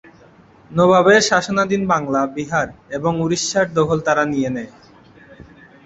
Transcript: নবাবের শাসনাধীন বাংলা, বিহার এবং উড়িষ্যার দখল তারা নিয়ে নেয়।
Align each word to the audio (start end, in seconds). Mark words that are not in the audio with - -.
নবাবের 0.71 1.21
শাসনাধীন 1.21 1.81
বাংলা, 1.87 2.21
বিহার 2.35 2.67
এবং 2.91 3.11
উড়িষ্যার 3.21 3.67
দখল 3.77 3.97
তারা 4.07 4.23
নিয়ে 4.25 4.49
নেয়। 4.55 4.71